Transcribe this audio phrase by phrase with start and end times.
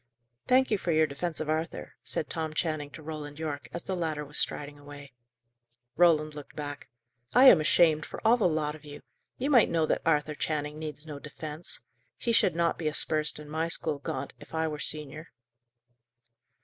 [0.47, 3.95] "Thank you for your defence of Arthur," said Tom Channing to Roland Yorke, as the
[3.95, 5.13] latter was striding away.
[5.95, 6.89] Roland looked back.
[7.35, 9.03] "I am ashamed for all the lot of you!
[9.37, 11.81] You might know that Arthur Channing needs no defence.
[12.17, 15.27] He should not be aspersed in my school, Gaunt, if I were senior."